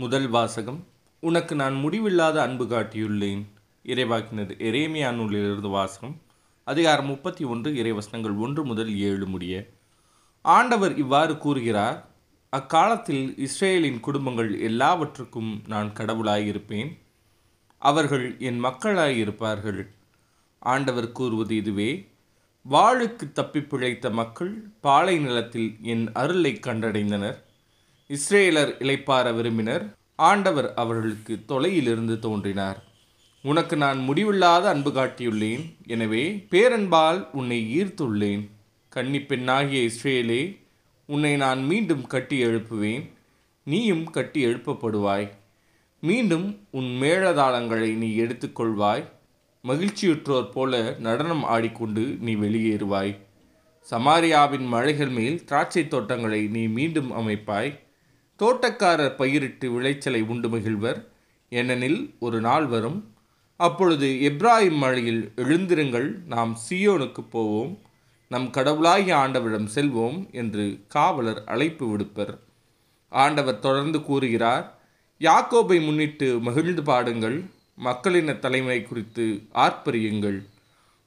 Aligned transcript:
முதல் 0.00 0.26
வாசகம் 0.28 0.86
உனக்கு 1.22 1.54
நான் 1.54 1.74
முடிவில்லாத 1.74 2.42
அன்பு 2.42 2.64
காட்டியுள்ளேன். 2.64 3.42
இறைவாக்கினர் 3.84 4.50
எரேமியா 4.68 5.10
நூலிலிருந்து 5.14 5.68
வாசகம் 5.68 6.20
அதிகாரம் 6.64 7.06
முப்பத்தி 7.06 7.44
ஒன்று 7.44 7.70
இறைவசனங்கள் 7.72 8.34
ஒன்று 8.38 8.64
முதல் 8.64 8.96
ஏழு 8.98 9.26
முடிய. 9.26 9.70
ஆண்டவர் 10.42 10.96
இவ்வாறு 10.96 11.38
கூறுகிறார் 11.38 12.04
அக்காலத்தில் 12.52 13.38
இஸ்ரேலின் 13.38 14.00
குடும்பங்கள் 14.00 14.60
எல்லாவற்றுக்கும் 14.60 15.62
நான் 15.66 15.92
கடவுளாயிருப்பேன். 15.92 16.90
அவர்கள் 17.78 18.38
என் 18.38 18.64
மக்களாயிருப்பார்கள். 18.64 19.82
ஆண்டவர் 20.58 21.12
கூறுவது 21.12 21.56
இதுவே 21.56 21.90
வாழுக்கு 22.70 23.32
தப்பி 23.32 23.62
பிழைத்த 23.62 24.10
மக்கள் 24.10 24.54
பாலை 24.80 25.18
நிலத்தில் 25.18 25.76
என் 25.80 26.12
அருளை 26.12 26.54
கண்டடைந்தனர். 26.68 27.40
இஸ்ரேலர் 28.10 28.70
இளைப்பார 28.84 29.34
விரும்பினர். 29.34 29.84
ஆண்டவர் 30.14 30.74
அவர்களுக்கு 30.74 31.34
தொலையிலிருந்து 31.48 32.18
தோன்றினார். 32.18 32.78
உனக்கு 33.44 33.76
நான் 33.76 33.98
முடிவில்லாத 33.98 34.68
அன்பு 34.68 34.90
காட்டியுள்ளேன். 34.90 35.64
எனவே 35.86 36.22
பேரன்பால் 36.50 37.18
உன்னை 37.32 37.58
ஈர்த்துள்ளேன். 37.78 38.42
கன்னி 38.88 39.20
பெண்ணாகிய 39.20 39.80
இஸ்ரேலே 39.90 40.42
உன்னை 41.06 41.36
நான் 41.36 41.60
மீண்டும் 41.64 42.06
கட்டி 42.06 42.44
எழுப்புவேன். 42.44 43.04
நீயும் 43.64 44.04
கட்டி 44.10 44.46
எழுப்பப்படுவாய். 44.46 45.28
மீண்டும் 46.00 46.46
உன் 46.70 46.90
மேளதாளங்களை 47.02 47.90
நீ 47.94 48.08
எடுத்துக்கொள்வாய். 48.18 49.04
மகிழ்ச்சியுற்றோர் 49.64 50.52
போல 50.52 50.96
நடனம் 50.98 51.44
ஆடிக்கொண்டு 51.44 52.04
நீ 52.20 52.34
வெளியேறுவாய். 52.34 53.12
சமாரியாவின் 53.90 54.66
மழைகள் 54.74 55.08
மேல் 55.08 55.44
திராட்சை 55.44 55.88
தோட்டங்களை 55.88 56.40
நீ 56.46 56.66
மீண்டும் 56.66 57.10
அமைப்பாய். 57.12 57.72
தோட்டக்காரர் 58.38 59.16
பயிரிட்டு 59.16 59.70
விளைச்சலை 59.70 60.22
உண்டு 60.22 60.48
மகிழ்வர். 60.48 61.04
ஏனெனில் 61.50 62.14
ஒரு 62.18 62.40
நாள் 62.40 62.66
வரும். 62.66 63.14
அப்பொழுது 63.56 64.06
எப்ராஹிம் 64.06 64.76
மழையில் 64.76 65.32
எழுந்திருங்கள் 65.36 66.26
நாம் 66.26 66.58
சியோனுக்கு 66.70 67.28
போவோம். 67.30 67.78
நம் 68.28 68.50
கடவுளாகிய 68.50 69.16
ஆண்டவரிடம் 69.16 69.68
செல்வோம் 69.74 70.30
என்று 70.32 70.84
காவலர் 70.88 71.42
அழைப்பு 71.46 71.96
விடுப்பர். 71.96 72.38
ஆண்டவர் 73.08 73.58
தொடர்ந்து 73.58 74.02
கூறுகிறார் 74.02 74.78
யாக்கோபை 75.20 75.84
முன்னிட்டு 75.84 76.38
மகிழ்ந்து 76.38 76.82
பாடுங்கள். 76.82 77.44
மக்களின 77.76 78.32
தலைமை 78.32 78.82
குறித்து 78.82 79.42
ஆர்ப்பரியுங்கள். 79.54 80.46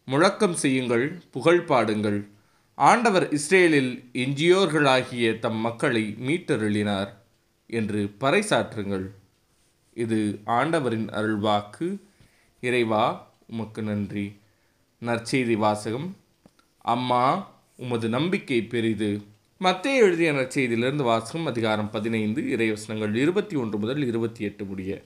முழக்கம் 0.06 0.54
செய்யுங்கள். 0.54 1.24
புகழ் 1.32 1.62
பாடுங்கள். 1.62 2.28
ஆண்டவர் 2.76 3.30
இஸ்ரேலில் 3.30 4.10
எஞ்சியோர்களாகிய 4.14 5.40
தம் 5.40 5.56
மக்களை 5.56 6.16
மீட்டருளினார். 6.28 7.18
என்று 7.70 8.12
பறைசாற்றுங்கள். 8.20 9.10
இது 9.94 10.40
ஆண்டவரின் 10.46 11.10
அருள்வாக்கு. 11.10 12.00
இறைவா 12.62 13.32
உமக்கு 13.48 13.82
நன்றி. 13.82 14.36
நற்செய்தி 15.02 15.54
வாசகம். 15.54 16.16
அம்மா 16.78 17.52
உமது 17.78 18.10
நம்பிக்கை 18.10 18.64
பெரிது. 18.64 19.22
மத்திய 19.58 20.02
எழுதிய 20.02 20.34
நற்செய்தியிலிருந்து 20.34 21.04
வாசகம் 21.04 21.46
அதிகாரம் 21.46 21.92
பதினைந்து 21.92 22.42
இறைவசனங்கள் 22.42 23.16
இருபத்தி 23.16 23.56
ஒன்று 23.56 23.78
முதல் 23.78 24.08
இருபத்தி 24.08 24.44
எட்டு 24.44 24.66
முடிய. 24.66 25.02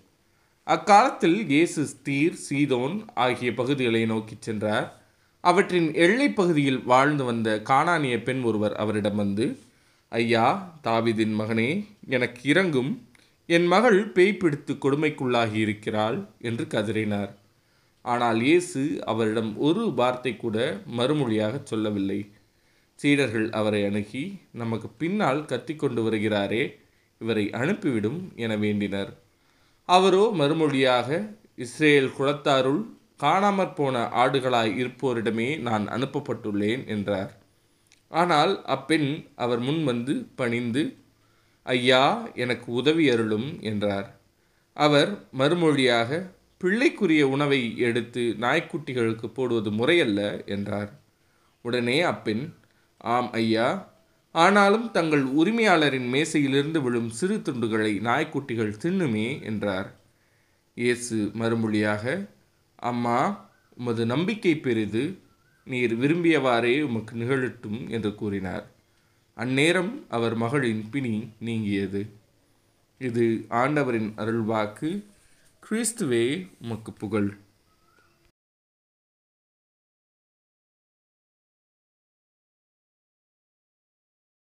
அக்காலத்தில் 0.64 1.50
இயேசு 1.50 1.86
ஸ்தீர் 1.86 2.38
சீதோன் 2.50 3.06
ஆகிய 3.14 3.54
பகுதிகளை 3.54 4.06
நோக்கிச் 4.06 4.42
சென்றார். 4.42 5.02
அவற்றின் 5.42 5.94
எல்லைப் 5.94 6.36
பகுதியில் 6.36 6.84
வாழ்ந்து 6.84 7.24
வந்த 7.24 7.62
காணானிய 7.64 8.24
பெண் 8.24 8.42
ஒருவர் 8.42 8.74
அவரிடம் 8.74 9.16
வந்து 9.16 9.60
ஐயா 10.14 10.48
தாவிதின் 10.86 11.36
மகனே 11.40 11.70
எனக்கு 12.16 12.42
இறங்கும் 12.52 12.92
என் 13.50 13.66
மகள் 13.66 14.00
பேய் 14.16 14.40
பிடித்து 14.42 14.74
கொடுமைக்குள்ளாகி 14.74 15.58
இருக்கிறாள் 15.66 16.18
என்று 16.40 16.66
கதறினார். 16.74 17.32
ஆனால் 18.06 18.40
இயேசு 18.40 18.82
அவரிடம் 19.12 19.52
ஒரு 19.58 19.84
வார்த்தை 20.00 20.34
கூட 20.36 20.58
மறுமொழியாக 20.98 21.62
சொல்லவில்லை. 21.64 22.20
சீடர்கள் 23.00 23.48
அவரை 23.60 23.82
அணுகி 23.86 24.24
நமக்கு 24.62 24.88
பின்னால் 25.02 25.42
கத்திக்கொண்டு 25.46 26.02
வருகிறாரே 26.08 26.64
இவரை 27.22 27.46
அனுப்பிவிடும் 27.62 28.20
என 28.36 28.56
வேண்டினர். 28.56 29.12
அவரோ 29.90 30.24
மறுமொழியாக 30.42 31.10
இஸ்ரேல் 31.56 32.12
குலத்தாருள் 32.18 32.82
காணாமற் 33.24 33.76
போன 33.76 34.06
ஆடுகளாய் 34.24 34.74
இருப்போரிடமே 34.82 35.50
நான் 35.68 35.86
அனுப்பப்பட்டுள்ளேன் 35.88 36.84
என்றார். 36.96 37.32
ஆனால் 38.14 38.54
அப்பெண் 38.66 39.10
அவர் 39.36 39.60
முன் 39.60 39.82
வந்து 39.84 40.14
பணிந்து 40.36 40.84
ஐயா 41.66 42.04
எனக்கு 42.36 42.68
உதவி 42.72 43.06
அருளும் 43.10 43.50
என்றார். 43.62 44.08
அவர் 44.78 45.12
மறுமொழியாக 45.38 46.10
பிள்ளைக்குரிய 46.62 47.24
உணவை 47.28 47.62
எடுத்து 47.78 48.24
நாய்க்குட்டிகளுக்கு 48.40 49.28
போடுவது 49.28 49.72
முறையல்ல 49.72 50.22
என்றார். 50.46 50.92
உடனே 51.66 51.98
அப்பெண் 52.12 52.44
ஆம் 52.98 53.32
ஐயா. 53.32 53.68
ஆனாலும் 54.36 54.88
தங்கள் 54.92 55.26
உரிமையாளரின் 55.34 56.08
மேசையிலிருந்து 56.14 56.80
விழும் 56.82 57.10
சிறு 57.10 57.36
துண்டுகளை 57.38 57.92
நாய்க்குட்டிகள் 58.02 58.80
தின்னுமே 58.84 59.28
என்றார். 59.44 59.90
இயேசு 60.78 61.18
மறுமொழியாக 61.40 62.06
அம்மா 62.84 63.20
உமது 63.78 64.04
நம்பிக்கை 64.06 64.56
பெரிது. 64.58 65.04
நீர் 65.64 66.00
விரும்பியவாறே 66.00 66.82
உமக்கு 66.82 67.16
நிகழட்டும் 67.16 67.90
என்று 67.90 68.16
கூறினார். 68.16 68.72
அந்நேரம் 69.38 70.04
அவர் 70.10 70.36
மகளின் 70.36 70.90
பிணி 70.92 71.30
நீங்கியது. 71.40 72.08
இது 73.00 73.46
ஆண்டவரின் 73.50 74.14
அருள்வாக்கு. 74.18 75.04
கிறிஸ்துவே 75.70 76.48
உமக்கு 76.62 76.94
புகழ். 76.94 77.38